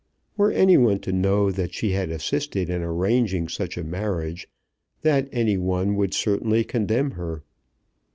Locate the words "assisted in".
2.09-2.81